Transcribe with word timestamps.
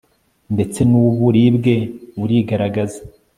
ndetse 0.53 0.79
nuburibwe 0.89 1.75
burigaragaza 2.19 2.99